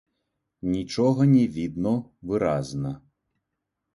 [0.75, 1.93] Нічога не відно
[2.31, 2.91] выразна.